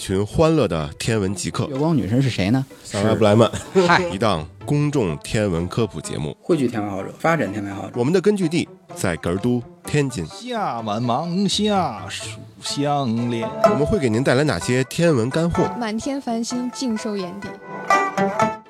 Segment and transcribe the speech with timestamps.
[0.00, 2.64] 群欢乐的天文极客，月光女神是谁呢？
[2.82, 3.50] 萨拉布莱曼，
[3.86, 6.34] 嗨， 一档公众天文科普节目。
[6.40, 7.92] 汇聚天文爱好者，发展天文爱好者。
[7.96, 13.46] 我们的根据地在艮都天津，夏满芒夏暑相连。
[13.64, 15.70] 我们会给您带来哪些天文干货？
[15.78, 17.48] 满天繁星尽收眼底。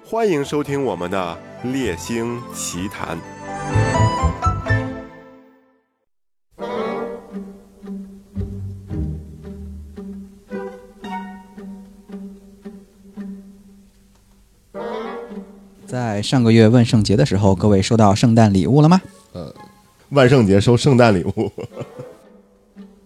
[0.04, 3.16] 欢迎收听我们的猎星奇谈。
[16.20, 19.00] 在上个月万圣节的时候，各位收到圣诞礼物了吗？
[19.32, 19.54] 呃
[20.10, 21.50] 万圣节收圣诞礼物，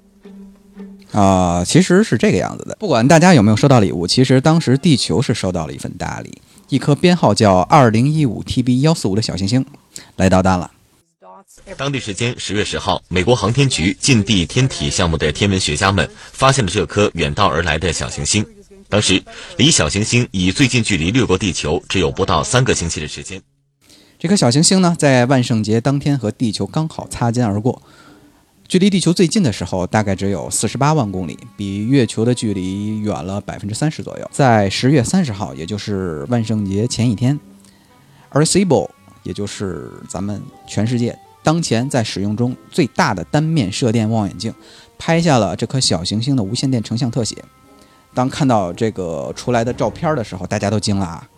[1.17, 2.75] 啊、其实是这个样子的。
[2.81, 9.65] 不管大家有没有收到礼物，其实当时地球是收到了一份大礼，一颗编号叫二零一五 TB 幺四五的小行星
[10.17, 10.69] 来到单了。
[11.77, 18.45] 当地时间十月十号，美国航天局近地天体项目的天文学家们发现了这颗远道而来的小行星。
[18.95, 19.21] 当时，
[19.57, 23.43] 离小行星以最近距离掠过地球只有不到三个星期的时间。
[24.21, 27.83] 这颗小行星呢，在万圣节当天和地球刚好擦肩而过，
[28.69, 34.31] 距离地球最近的时候大概只有四十八万公里，比月球的距离远了百分之三十左右。
[34.31, 37.37] 在十月三十号，也就是万圣节前一天
[38.29, 38.89] 而 c i b o
[39.25, 44.55] 也就是咱们全世界当前在使用中最大的单面射电望远镜，
[44.97, 47.35] 拍下了这颗小行星的无线电成像特写。
[48.15, 51.29] 当看到这个出来的照片的时候，大家都惊了啊！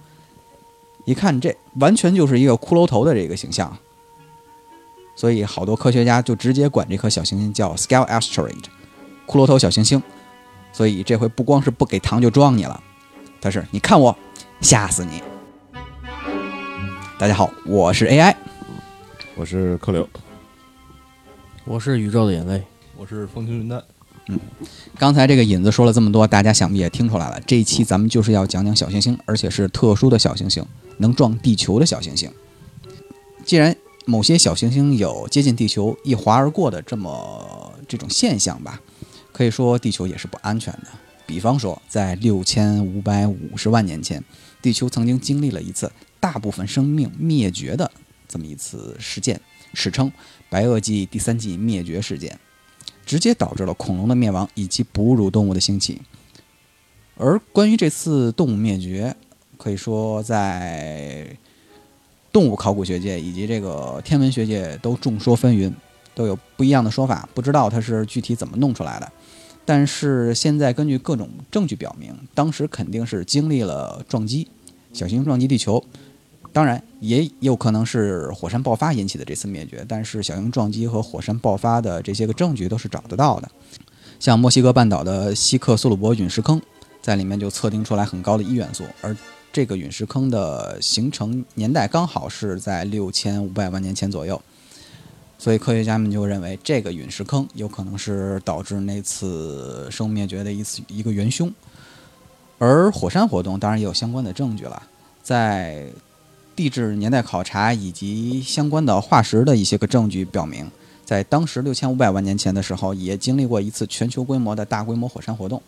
[1.07, 3.77] 一看这完全就是一个骷髅头的这个形象，
[5.15, 8.65] 所以好多科学家就直接管这颗小行星叫 “scale Asteroid，
[9.27, 10.03] 骷髅头小行星。
[10.73, 12.83] 所以这回不光是不给糖就撞你了，
[13.41, 14.15] 他是你看我
[14.61, 15.23] 吓死你！
[17.19, 18.35] 大家好，我是 AI，
[19.35, 20.07] 我是克流。
[21.65, 22.63] 我是宇宙的眼泪，
[22.95, 23.83] 我是风轻云淡，
[24.29, 24.41] 嗯
[24.99, 27.41] 刚才这个引子说了这么多，大家想必也听出来了。
[27.47, 30.65] 这一期咱们就是要讲讲小行星，而且是特殊的小行星，
[30.99, 32.31] 能撞地球的小行星。
[33.45, 33.77] 既然
[34.07, 38.81] 某些小行星有接近地球一划而过的这么这种现象吧，
[39.33, 40.89] 可以说地球也是不安全的。
[41.27, 44.25] 比方说，在六千五百五十万年前，
[44.63, 47.91] 地球曾经经历了一次大部分生命灭绝的
[48.27, 49.41] 这么一次事件，
[49.75, 50.11] 史称
[50.49, 52.39] “白垩纪第三纪灭绝事件”。
[53.07, 56.03] 直接导致了恐龙的灭亡以及哺乳动物的兴起。
[57.17, 59.17] 而关于这次动物灭绝，
[59.57, 61.27] 可以说在
[62.31, 65.73] 动物考古学界以及这个天文学界都众说纷纭，
[66.15, 69.11] 都有不一样的说法，不知道它是具体怎么弄出来的。
[69.65, 74.49] 但是现在根据各种证据表明，当时肯定是经历了撞击，
[74.93, 75.83] 小行星撞击地球。
[76.57, 83.51] 当然，也有可能是火山爆发引起的这次灭绝，但是小型撞击和火山爆发的这些个证据都是找得到的。
[84.19, 86.59] 像墨西哥半岛的西克苏鲁伯陨石坑，
[87.03, 89.15] 在里面就测定出来很高的一元素，而
[89.53, 94.41] 这个陨石坑的形成年代刚好是在六千五百万年前左右，
[95.37, 101.53] 所以科学家们就认为这个陨石坑有可能是导致那次生物灭绝的一次一个元凶。
[102.57, 104.83] 而火山活动当然也有相关的证据了，
[105.23, 105.85] 在
[106.57, 110.69] 地质年代考察以及相关的化石的一些个证据表明，
[111.05, 115.63] 在当时六千五百万年前的时候，也经历过一次全球规模的大规模火山活动。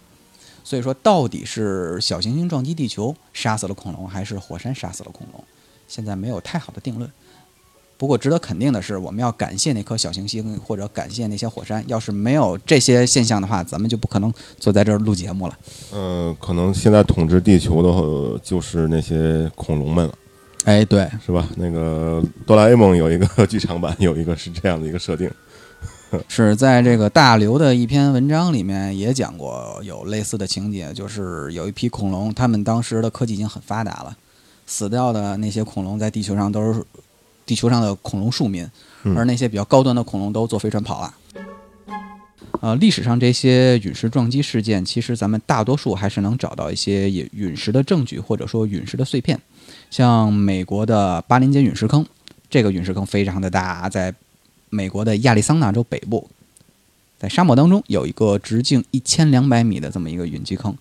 [0.65, 5.44] 所以说，到底是小行星撞击地球杀死了恐龙，还是火山杀死了恐龙，
[5.87, 7.10] 现在没有太好的定论。
[7.97, 11.82] 不过，值得肯定的是，我们要感谢那颗小行星，或者感谢那些火山。
[11.88, 15.59] 要是没有这些现象的话，咱们就不可能坐在这儿录节目了。
[15.93, 20.15] 嗯、可能现在统治地球的就是那些恐龙们了，
[20.64, 21.48] 哎，对，是吧？
[21.56, 25.30] 那个哆啦 A 梦有一个剧场版，有一个是这样的一个设定。
[26.26, 34.16] 是在这个大刘的一篇文章里面也讲过有类似的情节，就是有一批恐龙，他们当时的科技已经很发达了，
[34.66, 36.82] 死掉的那些恐龙在地球上都是
[37.44, 38.66] 地球上的恐龙庶民，
[39.04, 41.14] 嗯而那些比较高端的恐龙都坐飞船跑了。
[42.60, 49.38] 呃，历史上这些陨石撞击事件，其实咱们大多数还是能找到一些陨陨石的证据，或者说陨石的碎片，
[49.90, 52.04] 像美国的巴林杰陨石坑，
[52.50, 54.14] 这个陨石坑非常的大，在
[54.70, 56.28] 美国的亚利桑那州北部，
[57.18, 60.76] 在沙漠当中有一个直径一千两百米的这么一个陨击坑。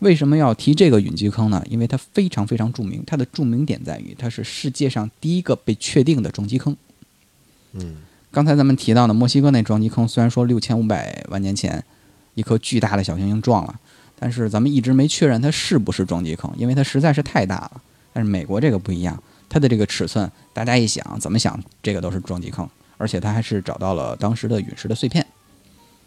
[0.00, 1.64] 为什么要提这个陨击坑呢？
[1.70, 6.76] 因为它非常非常著名，它的著名点在于它是世界上第一个被确定的撞击坑。
[7.72, 7.96] 嗯，
[8.30, 11.82] 刚才咱们提到的墨西哥那撞击坑，虽然说六千五百万年前
[12.34, 13.80] 一颗巨大的小行星撞了，
[14.18, 17.82] 但是咱们一直没确认它是不是撞击坑，因为它实在是太大了。
[18.16, 22.66] 但是美国这个不一样，它的这个尺寸，大家一想，怎么想这个都是撞击坑，
[22.96, 25.26] 而且它还是找到了当时的陨石的碎片，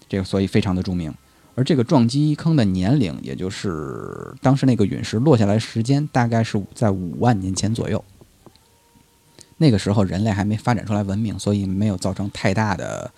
[0.07, 1.13] 这个所以非常的著名。
[1.53, 8.01] 而而这个撞击坑的年龄，也就是当时那个陨石落下来时间，大概是在五万年前左右。
[9.57, 13.11] 那个时候人类还没发展出来文明，所以没有造成太大的，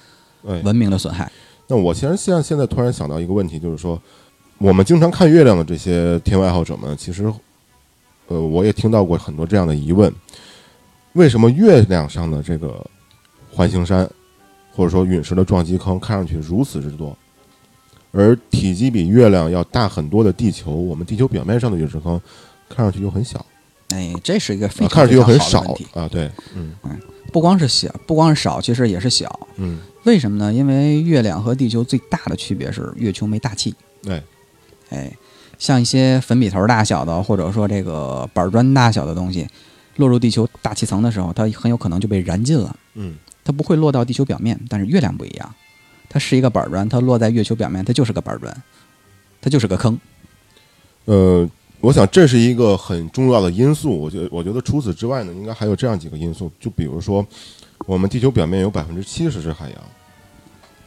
[0.64, 1.32] 文明的损害。
[1.68, 4.02] 那我其实现在现在突然想到一个问题，就是说，
[4.58, 7.32] 我们经常看月亮的这些天文爱好者们，其实，
[8.28, 10.14] 呃，我也听到过很多这样的疑问：
[11.14, 12.86] 为什么月亮上的这个
[13.52, 14.10] 环形山，
[14.72, 17.18] 或者说陨石的撞击坑，看上去如此之多，
[18.12, 22.20] 而体积比月亮要大很多的地球，我们地球表面上的陨石坑，
[22.70, 23.46] 看上去又很小，
[23.90, 25.78] 哎，这是一个非啊，常看上去又很少。
[25.94, 26.08] 啊？
[26.08, 26.74] 对，嗯
[27.32, 29.48] 不光是小，不光是少，其实也是小。
[29.56, 30.52] 嗯，为什么呢？
[30.52, 33.74] 因为月亮和地球最大的区别是月球没大气。
[34.04, 34.22] 对，
[34.90, 35.10] 哎，
[35.62, 39.48] 像一些粉笔头大小的，或者说这个板砖大小的东西，
[39.98, 42.76] 落入地球大气层的时候，它很有可能就被燃尽了。
[42.96, 45.54] 嗯，它不会落到地球表面，但是月亮不一样，
[46.10, 48.52] 它是一个板砖，它落在月球表面，它就是个板砖，
[49.40, 49.96] 它就是个坑。
[51.06, 51.48] 呃，
[51.80, 53.96] 我想这是一个很重要的因素。
[53.96, 57.24] 我觉得，我觉得除此之外呢，应该还有这样几个因素，就比如说，
[57.86, 59.78] 我们地球表面有百分之七十是海洋，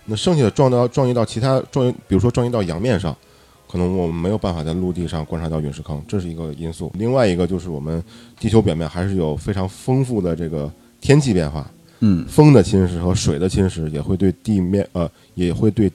[0.07, 3.17] 那剩下的撞到撞击到其他撞，比如说撞击到洋面上，
[3.75, 6.93] 可能我们没有办法在陆地上观察到陨石坑，这是一个因素。
[6.97, 8.01] 另外一个就是我们
[8.39, 11.69] 地球表面还是有非常丰富的这个天气变化，
[11.99, 15.91] 嗯，风的侵蚀和水的侵蚀也会对地面呃也会对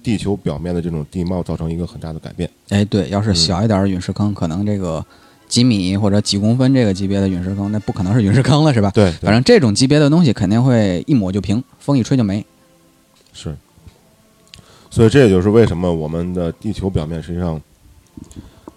[0.00, 2.48] 地球表面的这种地貌造成一个很大的改变。
[2.68, 5.04] 哎，对，要是嗯小一点的陨石坑，可能这个
[5.48, 8.92] 几米或者几公分这个级别的陨石坑，那不可能是陨石坑了，是吧？
[8.94, 12.46] 对，对反正这种级别的东西肯定会一抹就平，风一吹就没。
[13.32, 13.56] 是，
[14.94, 17.60] 所以这也就是为什么我们的地球表面实际上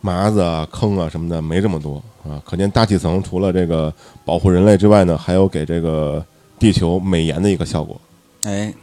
[0.02, 2.42] 麻子啊、坑啊什么的没这么多啊。
[2.44, 3.94] 可见大气层除了这个
[4.26, 6.26] 保护人类之外呢，还有给这个
[6.58, 8.02] 地球美颜的一个效果。
[8.42, 8.74] 哎，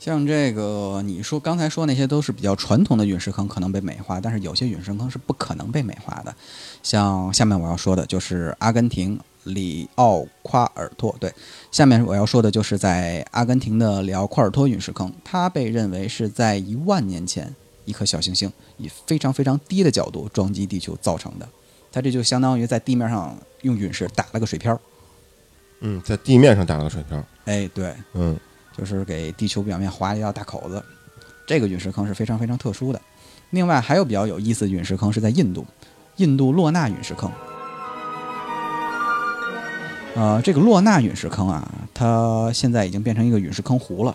[0.00, 6.34] 像这个你说刚才说那些都是比较传统的陨石坑，可能被美化，但是有些陨石坑是不可能被美化的。
[6.82, 11.32] 像下面我要说的就是阿根廷里奥夸尔托，对，
[11.70, 17.54] 下面我要说的就是在阿根廷的里奥夸尔托陨石坑，它被认为是在一万年前
[17.84, 21.48] 一颗小行星以非常非常低的角度撞击地球造成的。
[21.90, 24.80] 它这就相当于在地面上用陨石打了个水漂儿。
[25.80, 27.22] 嗯，在地面上打了个水漂。
[27.44, 28.38] 哎，对，嗯，
[28.78, 30.82] 就是给地球表面划了一道大口子。
[31.46, 33.02] 这个陨石坑是非常非常特殊的。
[33.50, 35.66] 另外还有比较有意思的陨石坑是在印度，
[36.16, 37.30] 印度洛纳陨石坑。
[40.14, 44.14] 呃，这个洛纳陨石坑啊，它现在已经变成一个陨石坑湖了。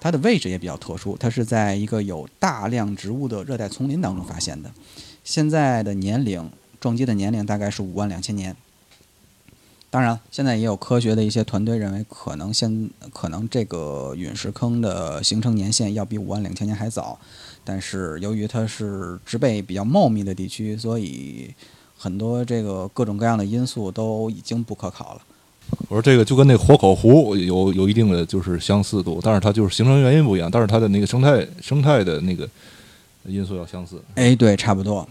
[0.00, 4.70] 它的位置也比较特殊，它是在一个有大量植物的热带丛林当中发现的。
[5.22, 6.50] 现在的年龄，
[6.80, 8.56] 撞击的年龄大概是五万两千年。
[9.88, 17.18] 当然，现在也有科学的一些团队认为，可能现可能这个陨石坑的形成年限要比五万两千年还早，
[17.64, 21.54] 但是由于它是植被比较茂密的地区，所以
[21.96, 25.22] 很多这个各种各样的因素都已经不可考了。
[25.88, 32.48] 我说这个就跟那个活口湖有有一定的就是相似度，但是它就是形成原因不一样，但是它的那个生态生态的那个
[33.24, 34.02] 因素要相似。
[34.14, 35.08] 哎，对，差不多。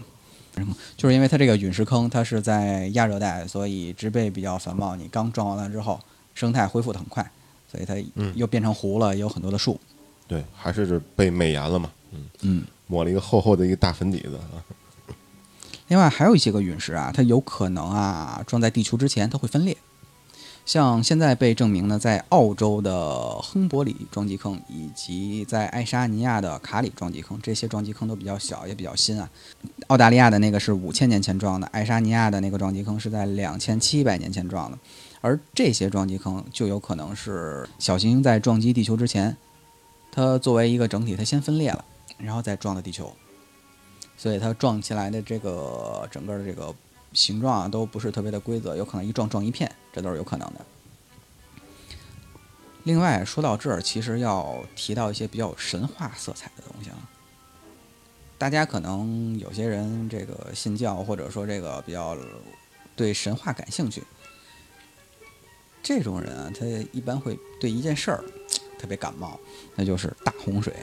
[0.96, 4.96] 就是因为它这个陨石坑，它是在亚热带，所以植被比较繁茂。
[4.96, 6.00] 你刚撞完了之后，
[6.34, 7.30] 生态恢复的很快，
[7.70, 9.78] 所以它嗯又变成湖了，也有很多的树。
[10.26, 11.90] 对，还是被美颜了嘛。
[12.12, 14.64] 嗯，嗯，抹了一个厚厚的一个大粉底子啊。
[15.88, 19.76] 另外还有一些个陨石啊，它有可能啊撞在地球之前它会分裂。
[20.66, 29.30] 像现在被证明呢，在澳洲的亨伯里撞击坑以及在爱沙尼亚的卡里撞击坑，这些撞击坑都比较小，也比较新啊。
[29.86, 34.76] 澳大利亚的那个是五千年前撞的，爱沙尼亚的那个撞击坑是在两千七百年前撞的，
[35.20, 39.36] 而这些撞击坑就有可能是小行星在撞击地球之前，
[40.10, 41.84] 它作为一个整体，它先分裂了，
[42.18, 43.14] 然后再撞到地球。
[44.18, 46.74] 所以它撞起来的这个整个的这个
[47.12, 50.64] 形状啊，都不是特别的规则，有可能一撞撞一片，这都是有可能的。
[52.84, 56.96] 另外说到这儿，其实要提到一些比较神话色彩的东西啊。
[58.38, 62.16] 大家可能有些人这个信教，或者说这个比较
[62.94, 64.02] 对神话感兴趣，
[65.82, 68.22] 这种人啊，他一般会对一件事儿
[68.78, 69.40] 特别感冒，
[69.74, 70.74] 那就是大洪水。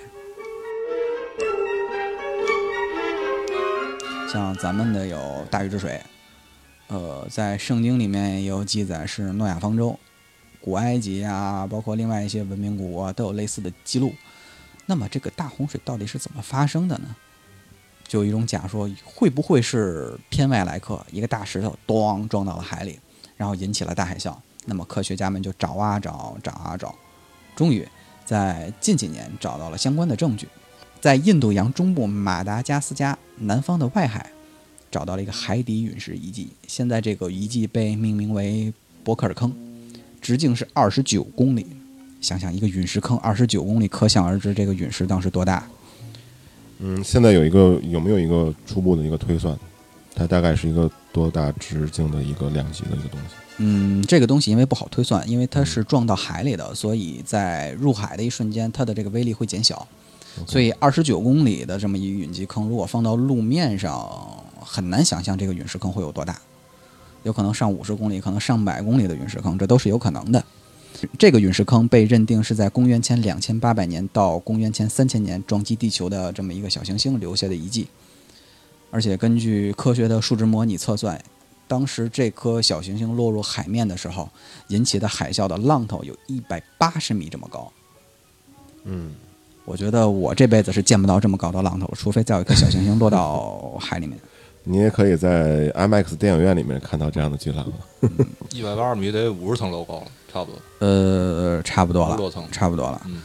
[4.32, 6.02] 像咱们的有大禹治水，
[6.88, 9.98] 呃，在圣经里面也有记载是诺亚方舟，
[10.62, 14.14] 古埃及啊，包括另外一些文明古国都有类似的记录。
[14.86, 17.16] 那么这个大洪水到底是怎么发生的呢？
[18.06, 23.00] 就有一种假说，会不会是天外来客，一个大石头咣撞到了海里，
[23.38, 24.36] 然后引起了大海啸？
[24.66, 26.94] 那么科学家们就找啊找，找啊找，
[27.56, 27.88] 终于
[28.26, 30.48] 在近几年找到了相关的证据。
[31.02, 34.32] 在印度洋中部马达加斯加南方的外海
[34.94, 38.72] 找到了一个海底陨石遗迹，现在这个遗迹被命名为
[39.04, 39.52] 伯克尔坑，
[40.22, 41.66] 直径是二十九公里。
[42.22, 45.68] 想想一个陨石坑二十九公里，可想而知这个陨石当时多大。
[46.78, 49.58] 嗯，现在有一个有没有一个初步的一个推算？
[50.14, 53.36] 它大概是一个多大直径的一个量级的一个东西？
[53.58, 59.88] 嗯，这个东西因为不好推算，因为它是撞到海里的，所以在入海的一瞬间，它的这个威力会减小。
[60.48, 66.40] 所以二十九公里的这么一个陨击坑，如果放到路面上，很难想象这个陨石坑会有多大。
[67.24, 70.44] 有可能上五十公里，可能上百公里的陨石坑，这都是有可能的。
[71.18, 77.88] 这个陨石坑被认定是在公元前两千八百年到公元前三千年撞击地球的这么一个小行星留下的遗迹。
[78.92, 81.22] 而且根据科学的数值模拟测算，
[81.68, 84.30] 当时这颗小行星落入海面的时候，
[84.68, 87.72] 引起的海啸的浪头有一百八十米这么高。
[88.84, 89.16] 嗯，
[89.66, 94.20] 我觉得我这辈子是见不到这么高的浪头了，除非再有一颗小行星落到海里面。
[94.66, 98.10] 你也可以在 IMAX 电影院里面看到这样的巨浪了。
[98.54, 100.60] 一百八十米得五十层楼高了，差不多。
[100.80, 103.02] 呃，差不多了多层，差不多了。
[103.06, 103.18] 嗯，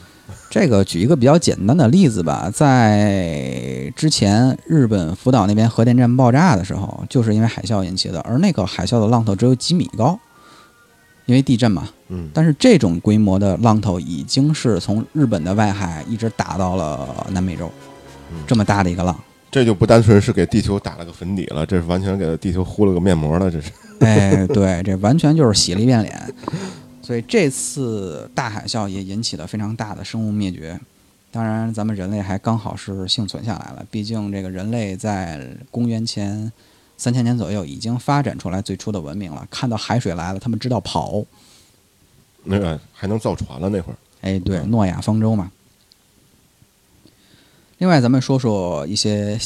[0.50, 10.18] 这个举一个比较简单的例子吧，在之前日本福岛那边核电站爆炸的时候，就是因为海啸引起的，而那个海啸的浪头只有几米高，
[11.26, 11.88] 因为地震嘛。
[12.08, 17.70] 嗯，但是这种规模的浪头已经是从日本的外海一直打到了南美洲，
[18.32, 19.16] 嗯这么大的一个浪。
[19.50, 23.70] 这就不单纯是给地球打了个粉底了，这是完全给地球糊了个面膜了，这是。
[24.00, 26.34] 哎，对，这完全就是洗了一遍脸。
[27.02, 30.78] 所以这次大海啸也引起了非常大的生物灭绝。
[31.30, 33.84] 当然，咱们人类还刚好是幸存下来了。
[33.90, 36.52] 毕竟这个人类在公元前
[36.96, 39.46] 三千年左右已经发展出来最初的文明了。
[39.50, 41.24] 看到海水来了，他们知道跑。
[42.44, 43.96] 那个还能造船了那会儿。
[44.20, 45.50] 哎，对，诺亚方舟嘛。
[47.78, 49.38] 另外，咱们说说一些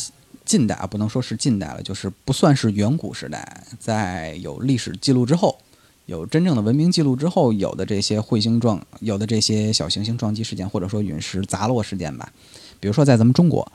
[0.44, 5.58] 近代啊，不能说是近代了，就是不算是远古时代，在有历史记录之后，
[6.06, 12.32] 有真正的文明记录之后，有的这些彗星撞，有的这些小行星撞击事件，或者说陨石砸落事件吧。
[12.80, 13.70] 比如说，在咱们中国，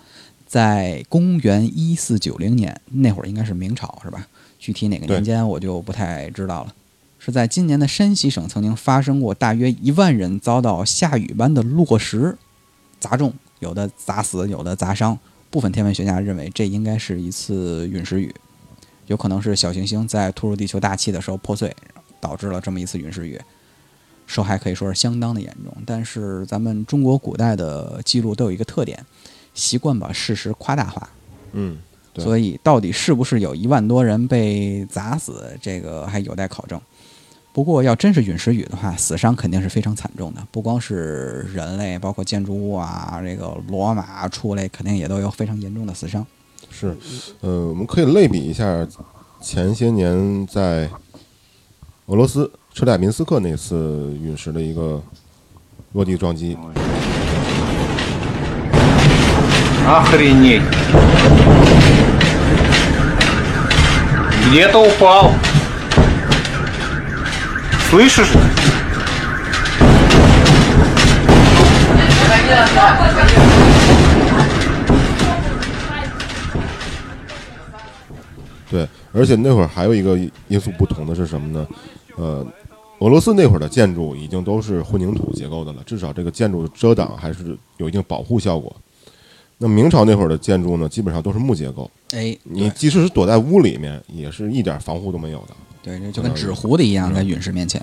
[0.47, 4.27] 在公元一四九零年那会儿，应该是明朝是吧？
[4.57, 6.73] 具体哪个年间我就不太知道了。
[7.19, 12.35] 是在今年的山西省曾经发生过，大约一万人遭到下雨般的落石
[12.99, 15.17] 砸中，有的砸死，有的砸伤。
[15.49, 18.33] 部分天文学家认为，这应该是一次陨石雨，
[19.07, 21.73] 有可能是小行星在突入地球大气的时候破碎，
[22.19, 23.39] 导致了这么一次陨石雨。
[24.25, 25.73] 受害可以说是相当的严重。
[25.85, 29.03] 但是咱们中国古代的记录都有一个特点，
[29.53, 31.09] 习惯把事实夸大化。
[31.53, 31.77] 嗯，
[32.17, 36.79] 所以到底是不是有一万多人被砸死，这个还有待考证。
[37.56, 46.26] 不过要真是陨石雨的话，死伤肯定是非常惨重的，不光是人类，包括建筑物啊，这个罗马畜类肯定也都有非常严重的死伤。
[46.70, 46.96] 是，
[47.40, 48.86] 呃，我们可以类比一下
[49.40, 50.88] 前些年在
[52.06, 55.02] 俄罗斯车列明斯克那次陨石的一个
[55.92, 56.56] 落地撞击。
[59.84, 60.62] Охренеть!
[64.48, 65.32] Где-то упал.
[67.90, 68.36] Слышишь?
[78.70, 81.66] 对，而且那会儿还有一个因素不同的是什么呢？
[82.16, 82.46] 呃，
[83.00, 88.74] 俄罗斯那会儿的建筑已经都是混凝土结构的了，至少这个建筑遮挡还是有一定保护效果。
[89.58, 95.54] 那明朝那会儿的建筑呢，基本上都是木结构，哎，你即使是躲在屋里面，也是一点防护都没有的。
[95.87, 97.81] 对，这就跟纸糊的一样，在陨石面前。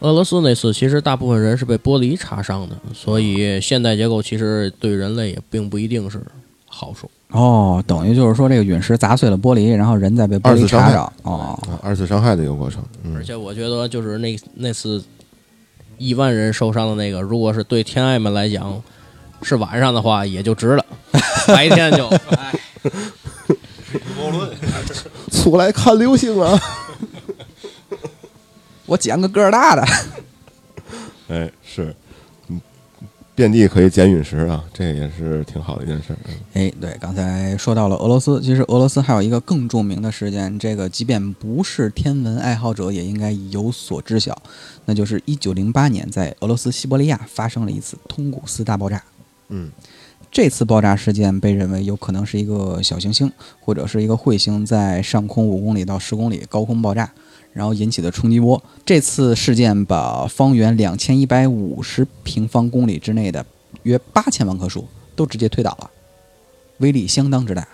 [0.00, 6.20] 俄罗斯那次其实大部分人是被玻璃擦伤的，所以现代结构其实对人类也并不一定是
[6.66, 7.10] 好处。
[7.28, 10.94] 哦，等于就是说这个陨石砸碎了玻璃，然后人再被玻璃二次伤害。
[11.22, 12.82] 哦，啊，二次伤害的一个过程。
[13.02, 15.02] 嗯而，且我觉得就是那那次
[15.96, 18.82] 一万人受伤的那个，如果是对天爱们来讲
[19.42, 20.84] 是晚上的话，也就值了，
[21.48, 22.54] 白天就哎
[25.44, 26.58] 出来看流星啊！
[28.86, 29.84] 我捡个个儿大的。
[31.28, 31.94] 哎，是，
[32.48, 32.58] 嗯，
[33.34, 36.16] 遍地可以捡陨石啊，这也是挺好的一件事
[36.54, 44.34] 哎，对，刚才说到了俄罗斯，其实俄罗斯还有一个更著名的事件，这个即便不是天文爱好者也应该有所知晓，
[44.86, 49.02] 那就是一九零八年在俄罗斯西伯利亚发生了一次通古斯大爆炸。
[49.50, 49.70] 嗯，
[50.34, 57.08] 这次爆炸事件被认为有可能是一个小行星或者是一个彗星在上空五公里到十公里高空爆炸，
[57.52, 58.60] 然后引起的冲击波。
[58.84, 63.46] 这次事件把方圆两千一百五十平方公里之内的
[63.84, 65.88] 约八千万棵树都直接推倒了，
[66.78, 67.64] 威力相当之大。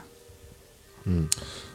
[1.04, 1.26] 嗯，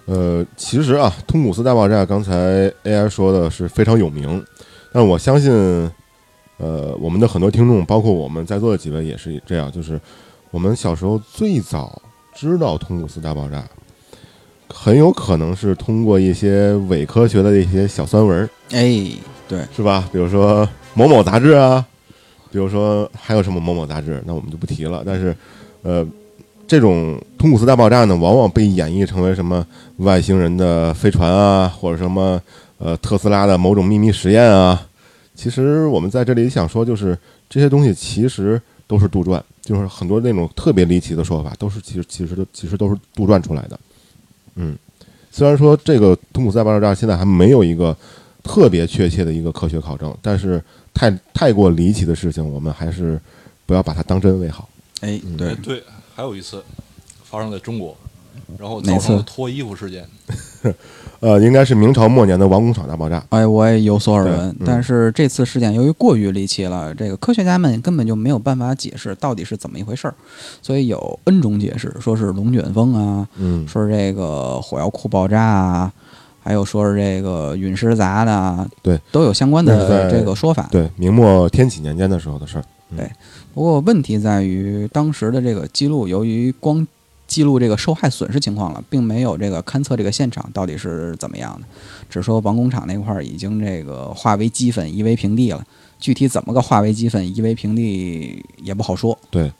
[0.05, 4.45] 呃，其实啊，通古斯大爆炸刚才 AI 说的是非常有名，
[4.93, 5.51] 但我相信，
[6.57, 9.99] 呃，我们的很多听众，包括我们在座的几位也是这样，就是
[10.55, 12.01] 我们小时候最早
[12.33, 13.61] 知道通古斯大爆炸，
[14.69, 19.05] 很有可能是通过一些伪科学的一些小酸文儿，哎，
[19.49, 20.07] 对，是吧？
[20.13, 21.85] 比如说某某杂志啊，
[22.49, 25.03] 比如说还有什么某某杂志，那我们就不提了。
[25.05, 25.35] 但是，
[25.81, 26.07] 呃，
[26.65, 32.41] 这种通古斯大爆炸呢，往往被演绎成为什么外星人的飞船啊，或者什么
[32.77, 34.87] 呃特斯拉的某种秘密实验啊。
[35.35, 37.17] 其实我们在这里想说，就是
[37.49, 43.79] 这些东西其实都是杜撰，就是很多那种特别离奇的说法，都是其实其实都其实都是杜撰出来的。
[44.53, 44.77] 嗯，
[45.31, 47.97] 虽然说这个通古斯大爆炸现在还没有一个
[48.43, 53.19] 特别确切的一个科学考证，但是太太过离奇的事情，我们还是
[53.65, 54.69] 不要把它当真为好。
[55.01, 55.83] 哎，对哎，对，
[56.15, 56.63] 还有一次
[57.23, 57.97] 发生在中国，
[58.59, 60.07] 然后哪造成脱衣服事件。
[61.19, 63.23] 呃，应该是明朝末年的王工厂大爆炸。
[63.29, 70.13] 哎，我也有所耳闻嗯，但是这次事件由于过于离奇了，这个科学家们根本就没有办法解释到底是怎么一回事儿，
[70.61, 75.91] 所以有 N 种解释，说是龙卷风啊，嗯，说是这个火药库爆炸啊，
[76.43, 80.67] 还有说是这个陨石砸的啊，对，都有相关的这个说法。
[80.71, 82.63] 对，明末天启年间的时候的事儿。
[82.95, 83.09] 对
[83.53, 86.85] 不过问题在于，当时的这个记录，由于光
[87.27, 91.67] 记录这个受害损失情况了，并没有这个勘测这个现场到底是怎么样的，
[92.09, 95.63] 只说王工厂那块儿已经这个化为齑粉，夷为平地了。
[95.97, 99.17] 具体怎么个化为齑粉，夷为平地也不好说。
[99.31, 99.51] 对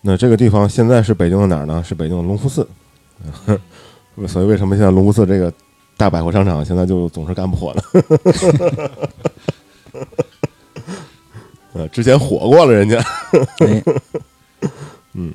[0.00, 1.84] 那这个地方现在是北京的哪儿呢？
[1.86, 2.66] 是北京的隆福寺。
[4.26, 5.52] 所以为什么现在隆福寺这个
[5.96, 7.82] 大百货商场现在就总是干不火呢？
[11.74, 12.98] 呃，之前火过了人家。
[13.60, 13.82] 哎，
[15.14, 15.32] 嗯，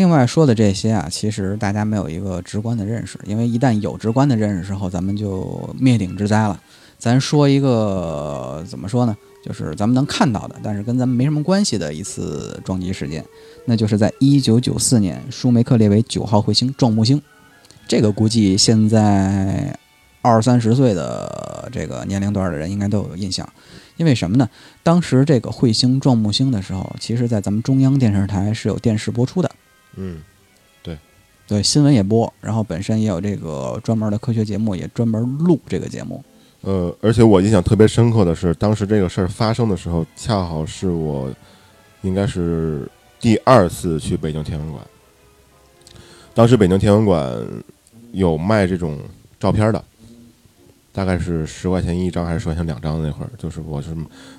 [0.00, 6.58] 另外说的这些啊，其实大家没有一个直观的认识，因为一旦有直观的认识之后，咱们就灭顶之灾了。
[6.98, 9.14] 咱说一个怎么说呢？
[9.44, 13.22] 就是咱们能看到的，但是跟咱们没什么关系的一次撞击事件，
[13.66, 17.20] 那就是在一九九四年，舒梅克列为九号彗星撞木星。
[17.86, 19.78] 这个估计现在
[20.22, 23.46] 二三十岁的这个年龄段的人应该都有印象，
[23.98, 24.48] 因为什么呢？
[24.82, 29.49] 当时这个彗星撞木星的时候，其实在咱们中央电视台是有电视播出的，
[29.96, 30.22] 嗯，
[30.82, 30.98] 对
[31.46, 36.22] 对新闻也播，然后本身也有这个专门的科学节目，也专门录这个节目。
[36.62, 41.30] 呃，而且我印象特别深刻的是，当时这个事儿发生的时候，恰好是我
[42.02, 42.86] 应该是
[43.18, 44.82] 第二次去北京天文馆。
[46.34, 47.34] 当时北京天文馆
[48.12, 48.98] 有卖这种
[49.38, 49.84] 照片的，
[50.92, 53.96] 大概是十块钱一张还是十块钱两张的那会儿，就是我是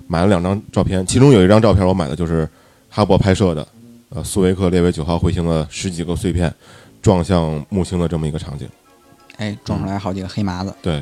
[0.08, 2.48] 买了两张照片，其中有一张照片我买的就是
[2.90, 3.68] 哈勃拍摄的，
[4.13, 6.54] 呃，苏维克列为九号彗星的十几个碎片
[7.02, 8.69] 撞向木星的这么一个场景。
[9.38, 10.76] 哎，撞出来好几个黑麻子。
[10.82, 11.02] 对，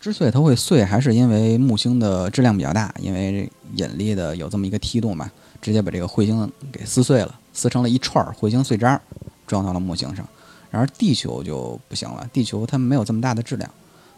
[0.00, 5.28] 之所以它会碎，还是因为木星的质量比较大，因为引力的有这么一个梯度嘛，
[5.60, 9.00] 直接把这个彗星给撕碎了，撕成了一串儿彗星碎渣，
[9.44, 10.26] 撞到了木星上。
[10.70, 13.68] 然而地球就不行了，地球它没有这么大的质量，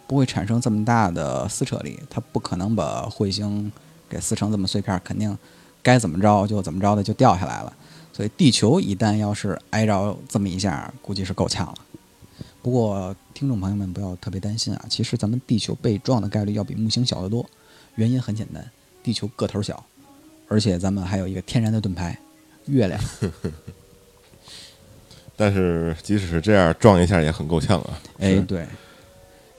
[0.06, 3.72] 不会产生这么大的撕扯力，它不可能把彗星
[4.06, 5.36] 给撕成这么碎片儿，肯定
[5.82, 7.72] 该怎么着就怎么着的就掉下来了。
[8.12, 11.74] 所以地球一旦要是挨着这么一下，估计是够呛了。
[12.60, 17.44] 不过，听众朋友们不要特别担心啊，其实咱们地球被撞的概率要比木星小得多。
[17.96, 18.64] 原因很简单，
[19.02, 19.84] 地球个头小，
[20.46, 22.16] 而且咱们还有一个天然的盾牌——
[22.66, 23.00] 月亮。
[25.34, 27.98] 但是即使是这样撞一下也很够呛啊。
[28.18, 28.66] 哎，对，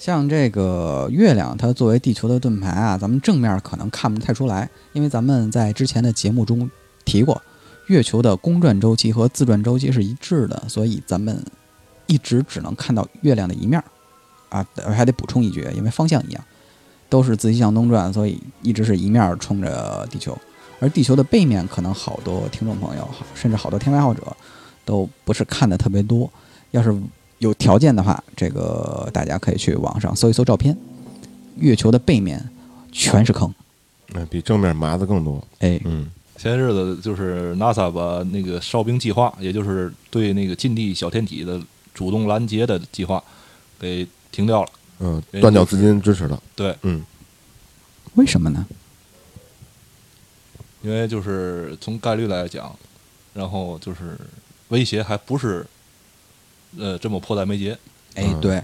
[0.03, 6.69] 像这个月亮，它作为地球的盾牌啊，咱们正面可能看不太出来，因为咱们在之前的节目中
[7.05, 7.41] 提过，
[7.87, 11.41] 月球的公转周期和自转周期是一致的，所以咱们
[12.05, 13.85] 一直只能看到月亮的一面儿
[14.49, 14.67] 啊。
[14.93, 16.43] 还得补充一句，因为方向一样，
[17.07, 20.37] 都是自己向东转，所以一直是一面儿冲着地球。
[20.81, 24.21] 而地球的背面，可能好多听众朋友，甚至好多天文爱好者
[24.83, 26.29] 都不是看的特别多。
[26.71, 26.93] 要是
[27.43, 30.77] 有条件的话，这个大家可以去网上搜一搜照片，
[31.57, 32.49] 月球的背面
[32.89, 33.53] 全是坑。
[34.13, 35.45] 嗯，比正面麻子更多。
[35.59, 41.61] 哎，嗯前些日子就是 NASA 把那个哨兵计划，也就是对那个近地小天体的
[41.93, 43.21] 主动拦截的计划，
[43.77, 44.69] 给停掉了。
[44.99, 46.41] 嗯，哎断掉资金支持了。
[46.55, 47.03] 对，嗯
[48.15, 48.65] 为什么呢？
[50.81, 52.73] 因为就是从概率来讲，
[53.33, 54.17] 然后就是
[54.69, 55.65] 威胁还不是
[56.77, 57.77] 呃这么迫在眉睫。
[58.15, 58.63] 哎嗯，对，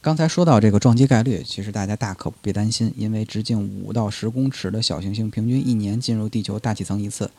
[0.00, 7.30] 刚才说到这个撞击概率，其实大家大可不必担心，因为直径五到十公尺的小行星平均一年进入地球大气层一次，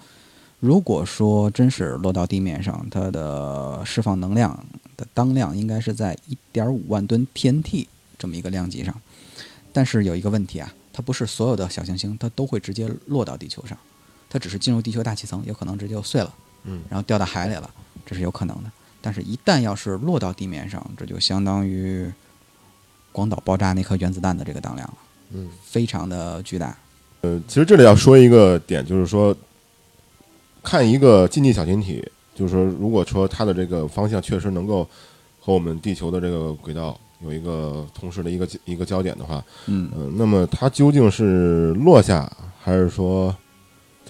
[0.59, 4.65] 如果说真是落到地面上，它的释放能量
[4.97, 7.87] 的当量应该是在一点五万吨 TNT
[8.19, 8.93] 这么一个量级上。
[9.73, 13.77] 但是有一个问题啊，它不是所有的小行星它都会直接落到地球上，
[14.29, 16.33] 它只是进入地球大气层，有可能直接就碎了，
[16.65, 17.69] 嗯然后掉到海里了，
[18.05, 18.71] 这是有可能的。
[19.01, 22.11] 但是，一旦要是落到地面上，这就相当于
[23.11, 24.97] 广岛爆炸那颗原子弹的这个当量了，
[25.33, 26.77] 嗯，非常的巨大。
[27.21, 29.35] 呃，其实这里要说一个点，就是说，
[30.63, 34.87] 看一个近地小天体，就是说，如果说它的这个方向确实能够
[35.39, 43.35] 和我们地球的这个轨道有一个同时的一个一个焦点的话，嗯，呃，那么它究竟是落下还是说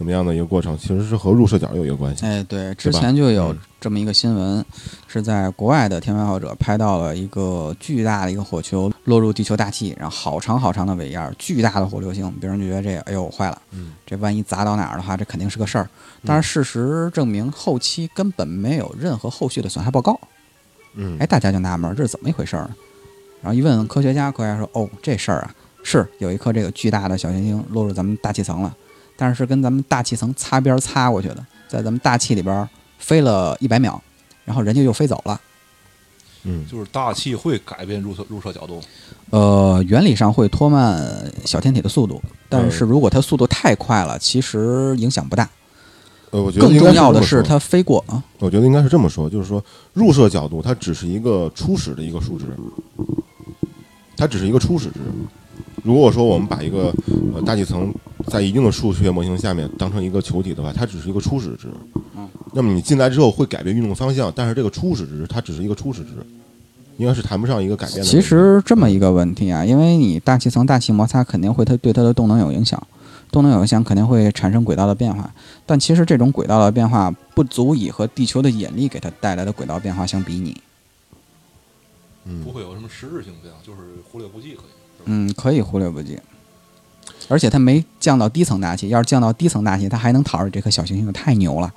[0.01, 2.25] 怎么样的一个过程，其实是和入射角有一个关系。
[2.25, 4.65] 哎，对，之前就有嗯这么一个新闻，
[5.07, 15.87] 是在国外的天文爱好者拍到了一个巨大的一个火球落入地球大气，然后好长好长的尾焰，巨大的火流星，别人就觉得这个，哎呦，坏了，嗯这万一砸到哪儿的话，这肯定是个事儿。
[16.25, 20.19] 但是事实证明，后期根本没有任何后续的损害报告。
[20.95, 22.75] 嗯，哎，大家就纳闷儿，这是怎么一回事儿呢？
[23.43, 28.75] 然后一问科学家，科学家说：“哦，这事儿啊，是有一颗这个巨大的小行星落入咱们大气层了，
[29.21, 34.01] 但是是跟咱们大气层擦边儿擦过去的，在咱们大气里边儿飞了一百秒，
[34.43, 35.39] 然后人家又飞走了。
[36.43, 38.81] 嗯就是大气会改变入射入射角度，
[39.29, 45.47] 呃，原理上会拖慢小天体的速度，但是如果它速度太快了，其实影响不大。
[46.31, 52.45] 呃，我觉得更重要的是，它飞过啊，我觉得应该是这么说，就是说入射角度它只是一个初始的一个数值，
[54.17, 54.99] 它只是一个初始值。
[55.83, 56.93] 如果说我们把一个
[57.33, 57.93] 呃大气层
[58.27, 61.67] 在一定的数学模型下面当成一个球体的话，它只是一个初始值。
[62.53, 66.09] 那么你进来之后会改变运动方向，但是这个初始值它只是一个初始值，
[66.97, 68.03] 应该是谈不上一个改变的。
[68.03, 72.81] 其实这么一个问题啊，因为你大气层大气摩擦肯定会它对它的动能有影响，
[73.31, 75.33] 动能有影响肯定会产生轨道的变化，
[75.65, 80.55] 但其实这种轨道的变化不足以和地球的引力给它带来的轨道变化相比拟。
[82.25, 83.79] 嗯不会有什么实质性变化，就是
[84.10, 85.03] 忽略不计可以。
[85.05, 86.19] 嗯，可以忽略不计。
[87.27, 91.73] 而且它没降到低层大气，要是降到低层大气，它还能逃着这颗小行星，太牛了。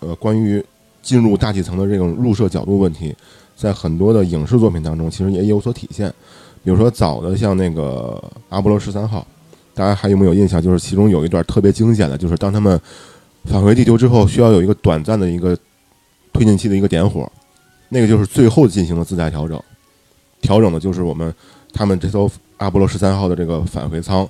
[0.00, 0.64] 呃，关于
[1.02, 3.16] 进入大气层的这种入射角度问题，
[3.56, 6.12] 在很多的影视作品当中，其实也有所体现。
[6.62, 9.26] 比如说早的像那个阿波罗十三号，
[9.72, 10.60] 大家还有没有印象？
[10.60, 12.78] 就是其中有一段特别惊险的，就是当他们
[13.44, 15.56] 返回地球之后，需要有一个短暂的一个
[16.32, 17.30] 推进器的一个点火，
[17.88, 19.62] 那个就是最后进行了姿态调整，
[20.40, 21.32] 调整的就是我们
[21.72, 24.28] 他们这艘阿波罗十三号的这个返回舱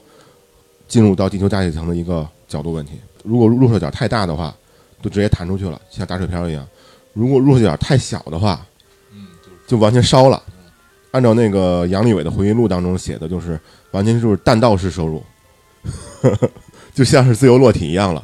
[0.89, 2.93] 进入到地球大气层的一个角度问题。
[3.25, 4.55] 如果入射角太大的话，
[5.03, 6.67] 就直接弹出去了，像打水漂一样。
[7.13, 8.65] 如果入射角太小的话，
[9.67, 10.43] 就完全烧了。
[11.13, 13.59] 按照那个杨利伟的回忆录当中写的，就是
[13.93, 15.23] 完全就是弹道式收入，
[16.95, 18.23] 就像是自由落体一样了，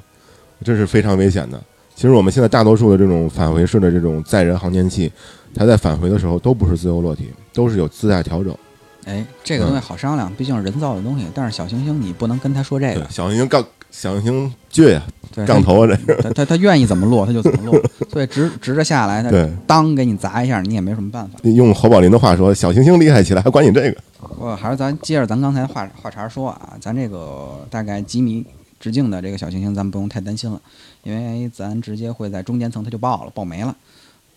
[0.63, 1.63] 这是非常危险的。
[1.95, 5.11] 其实我们现在大多数的这种返回式的这种载人航天器，
[5.55, 8.57] 它在返回的时候都不是自由落体，都是有自带调整。
[9.05, 11.27] 哎，这个东西好商量，毕竟是人造的东西。
[11.35, 15.03] 但是小行星你不能跟他说这个，，小行星杠小行星倔呀，
[15.35, 17.81] 对，杠头啊，这个他他他愿意怎么落他就怎么落，
[18.13, 19.51] 所以直直着下来，他对。
[19.67, 21.39] 当给你砸一下，你也没什么办法。
[21.43, 23.97] 用侯宝林的话说，小行星厉害起来还管你这个。
[24.39, 28.47] 我还是咱接着咱刚才话话茬说啊，咱这个大概几米
[28.83, 30.61] 直径的这个小行星，咱们不用太担心了，
[31.05, 33.77] 因为咱直接会在中间层它就爆了，爆没了，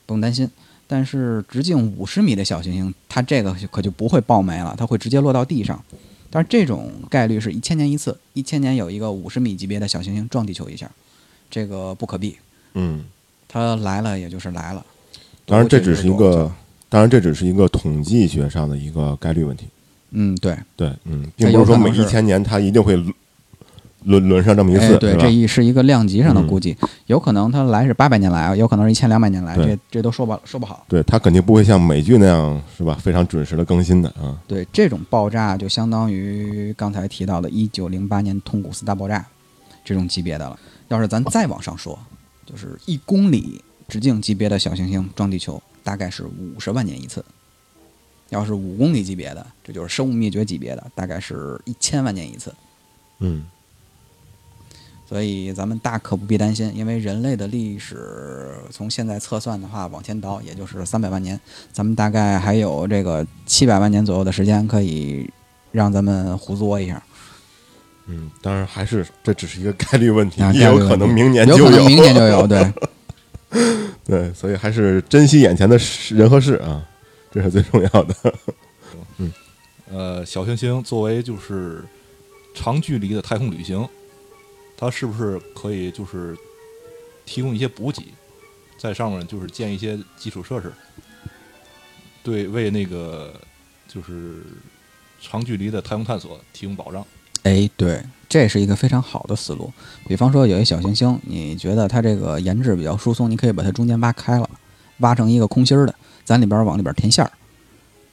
[0.05, 0.47] 不用担心。
[0.85, 5.83] 但是直径五十米的小行星，它这个可就不会爆没了，它会直接落到地上。
[6.29, 10.87] 但是这种概率是一千年一次，一千年有一个五十米级别的小行星撞地球一下，
[11.49, 12.37] 这个不可避。
[12.75, 13.03] 嗯，
[13.47, 14.85] 它来了也就是来了。
[15.45, 16.51] 当然这只是一个，
[16.87, 19.65] 当然这只是一个统计学上的一个概率问题。
[20.11, 22.95] 嗯，对，对，嗯，并不是说每一千年它一定会
[24.05, 26.75] 轮轮轮上这么一次，哎，对，这一是一个量级上的嗯估计，
[27.07, 30.85] 有可能它来是八百年来，有可能是一千两百年来，这这都说不说不好。
[30.87, 32.97] 对，它肯定不会像美剧那样是吧？
[33.01, 34.37] 非常准时的更新的啊。
[34.47, 39.25] 对，这种爆炸就相当于刚才提到的1908年通古斯大爆炸
[39.83, 40.59] 这种级别的了。
[40.87, 41.97] 要是咱再往上说，
[42.45, 47.21] 就是一公里直径级别的小行星撞地球，大概是五十万年一次；
[48.29, 52.53] 要是五公里级别的，这就是生物灭绝级别的，大概是一千万年一次。
[53.19, 53.45] 嗯，
[55.07, 61.39] 所以咱们大可不必担心，因为人类的历史从现在测算的话，往前倒也就是三百万年，
[61.71, 65.29] 咱们大概还有这个七百万年左右的时间可以
[65.71, 67.01] 让咱们胡作一下。
[68.07, 72.73] 嗯，当然还是这只是一个概率问题，啊也有可能明年就有可能明年就有，对，
[74.05, 76.83] 对，所以还是珍惜眼前的事人和事啊，
[77.31, 78.15] 这是最重要的。
[79.17, 79.31] 嗯
[79.91, 81.83] 呃，小行星作为就是
[82.55, 83.87] 长距离的太空旅行，
[84.77, 86.37] 它是不是可以就是
[87.25, 88.03] 提供一些补给，
[88.77, 90.71] 在上面就是建一些基础设施，
[92.23, 93.33] 对为那个
[93.87, 94.43] 就是
[95.21, 97.05] 长距离的太空探索提供保障。
[97.43, 99.71] 哎，对，这是一个非常好的思路。
[100.07, 104.49] 比方说，有一小行星，你觉得它这个研制比较疏松，你可以把它中间挖开了，
[104.97, 107.31] 挖成一个空心儿的，咱里边往里边填馅儿，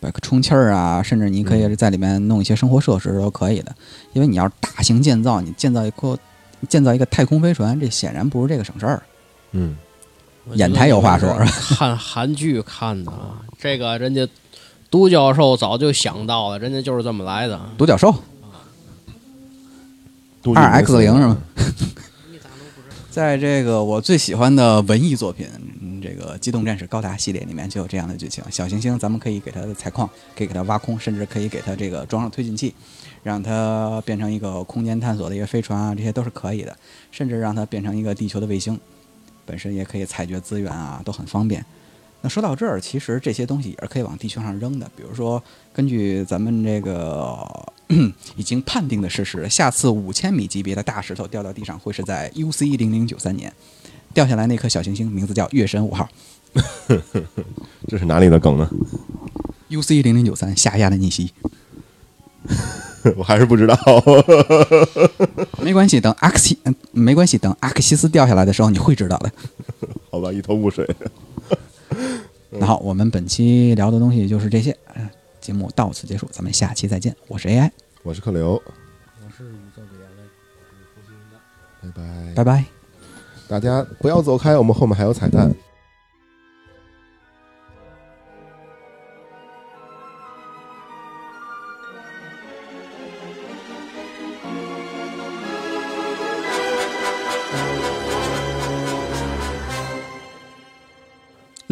[0.01, 3.75] 把充气儿啊，甚至你可以在里面弄一些生活设施都可以的。
[4.13, 6.19] 因为你要大型建造，你建造一个
[6.69, 9.03] 建造一个太空飞船，这显然不是这个省事儿。
[9.53, 9.77] 嗯，
[10.55, 11.77] 眼台有话说是吧？
[11.77, 14.27] 看韩剧看的啊，这个人家
[14.91, 17.61] 独角兽早就想到了，人家就是这么来的。
[17.77, 18.15] 独角兽
[20.43, 21.39] 杜二 X 零是吗？
[23.11, 25.47] 在这个我最喜欢的文艺作品，
[25.83, 32.75] 嗯，这个《机动战士高达》系列里面就有这样的剧情：小行星，咱们可以给它采矿，可以给它挖空，甚至可以给它这个装上推进器，
[33.23, 36.77] 让它变成一个空间探索的一个飞船啊，这些都是可以的。
[37.11, 38.79] 甚至让它变成一个地球的卫星，
[39.45, 41.65] 本身也可以采掘资源啊，都很方便。
[42.25, 44.89] 那说到这儿，其实这些东西也是可以往地球上扔的。
[44.97, 47.45] 比如说，根据咱们这个
[48.37, 53.53] 已经判定的事实，下次五千米级别的大石头掉到地上会是在 UC 零零九三年，
[54.15, 56.09] 掉下来那颗小行星名字叫月神五号。
[57.89, 58.71] 这是哪里的梗呢
[59.71, 61.33] ？UC 零零九三下压的逆袭，
[63.17, 63.77] 我还是不知道。
[65.63, 69.31] 没关系，等阿克西，嗯，没关系，等阿克西斯掉下来的时候你会知道的。
[70.11, 70.89] 好吧，一头雾水。
[72.51, 75.09] 那好，我们本期聊的东西就是这些，嗯
[75.41, 77.17] 节目到此结束，咱们下期再见。
[77.27, 77.71] 我是 AI，
[78.03, 78.63] 我是克刘，我
[79.37, 80.23] 是宇宙的眼泪，
[81.83, 82.35] 拜拜。
[82.37, 82.65] 拜拜。
[83.49, 85.53] 大家不要走开，我们后面还有彩蛋。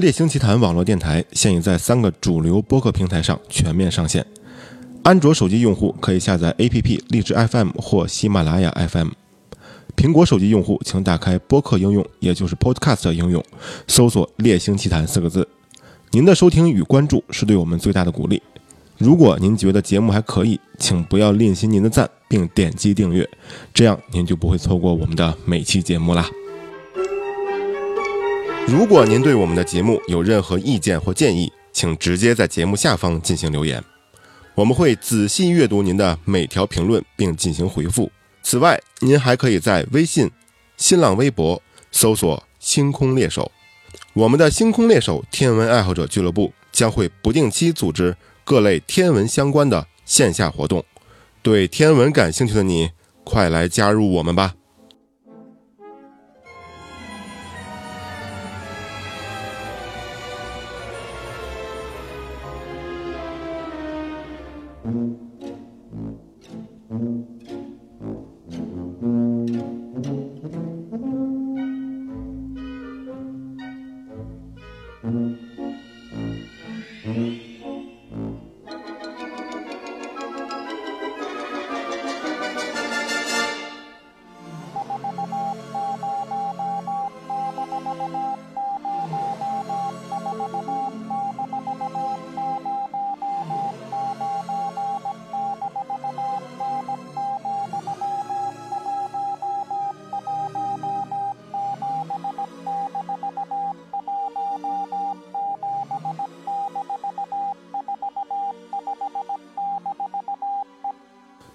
[0.01, 4.25] 猎星奇谈网络电台现已在三个主流播客平台上全面上线。
[5.03, 9.09] 安卓手机用户可以下载 APP 荔枝 FM 或喜马拉雅 FM。
[9.95, 13.45] 苹果手机用户请打开播客应用，也就是 Podcast 应用，
[13.87, 15.47] 搜索“猎星奇谈”四个字。
[16.13, 18.43] 您的收听与关注是对我们最大的鼓励。
[18.97, 23.29] 如果您觉得节目还可以，请不要吝惜您的赞，并点击订阅，
[23.75, 26.27] 这样您就不会错过我们的每期节目啦。
[28.71, 33.83] 如果您对我们的节目有任何意见或建议，请直接在节目下方进行留言，
[34.55, 38.09] 我们会仔细阅读您的每条评论并进行回复。
[38.45, 40.31] 此外，您还可以在微信、
[40.77, 43.51] 新浪微博搜索“星空猎手”，
[44.15, 50.85] 我们的星空猎手天文爱好者俱乐部将会不定期组织各类天文相关的线下活动。
[51.43, 52.89] 对天文感兴趣的你，
[53.25, 54.55] 快来加入我们吧！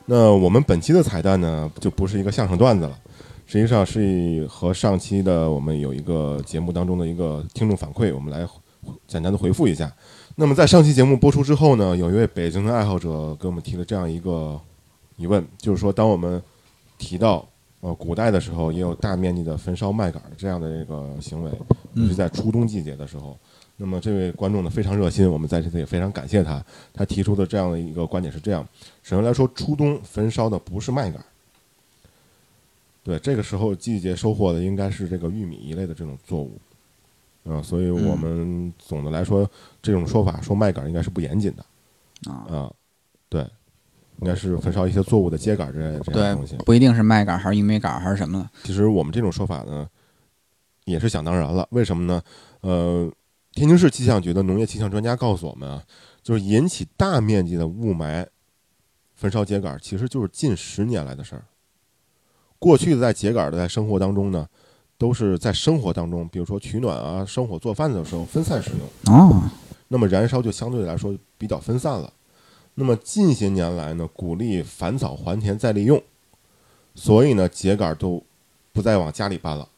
[0.08, 2.96] 那我们本期的彩蛋呢，就不是一个相声段子了，
[3.48, 8.48] 实际上是和上期的我们有一个节目当中的一个听众反馈，我们来
[9.08, 9.92] 简单的回复一下。
[10.36, 14.60] 那么在上期节目播出之后呢，有一位北京的爱好者给我们提了这样一个
[15.18, 16.40] 疑问，就是说，当我们
[17.00, 17.44] 提到
[17.80, 21.52] 呃古代的时候，也有大面积的焚烧麦秆这样的这个行为，
[21.94, 23.36] 尤其在初冬季节的时候。
[23.78, 26.64] 那么这位观众呢非常热心，我们在这里也非常感谢他。
[26.94, 28.66] 他提出的这样的一个观点是这样：
[29.04, 31.26] 首先来说，初冬焚烧的不是麦秆儿，
[33.04, 36.58] 对，这个时候季节收获的应该是这个玉米一类的这种作物，
[37.50, 39.50] 啊、所以我们总的来说，
[39.82, 42.74] 这种说法说麦秆儿应该是不严谨的啊，啊，
[43.28, 43.42] 对，
[44.22, 48.50] 应该是焚烧一些作物的秸秆儿之类的这样的东西。，不一定是麦秆还是玉米秆还是什么的。
[48.64, 49.86] 其实我们这种说法呢，
[50.86, 51.68] 也是想当然了。
[51.72, 52.22] 为什么呢？
[52.62, 53.12] 呃，
[53.56, 55.82] 天津市气象局的农业气象专家告诉我们啊，
[56.22, 58.28] 就是引起大面积的雾霾、
[59.16, 61.46] 焚烧秸秆，其实就是近十年来的事儿。
[62.60, 64.46] 过去的在秸秆的在生活当中呢，
[64.98, 69.42] 都是在生活当中，比如说取暖啊、生火做饭的时候分散使用，哦，
[69.88, 72.12] 那么燃烧就相对来说比较分散了。
[72.74, 76.04] 那么近些年来呢，鼓励返草还田再利用，
[76.94, 78.22] 所以呢，秸秆都
[78.74, 79.70] 不再往家里搬了，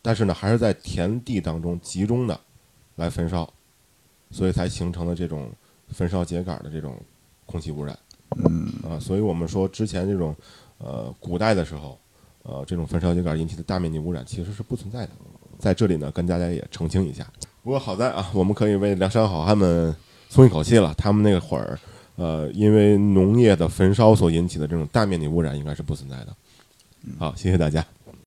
[0.00, 2.38] 但是呢，还是在田地当中集中的
[2.96, 3.48] 来焚烧，
[4.30, 5.48] 所以才形成了这种
[5.88, 6.96] 焚烧秸秆的这种
[7.46, 7.96] 空气污染。
[8.44, 10.34] 嗯啊，所以我们说之前这种
[10.78, 11.96] 呃古代的时候，
[12.42, 15.12] 呃这种焚烧秸秆引起的大面积污染其实是不存在的。
[15.58, 17.26] 在这里呢，跟大家也澄清一下。
[17.62, 19.94] 不过好在啊，我们可以为梁山好汉们
[20.28, 21.78] 松一口气了，他们那会儿。
[22.18, 26.34] 呃，因为农业的焚烧所引起的这种大面积污染应该是不存在的。
[27.18, 27.84] 好，谢谢大家。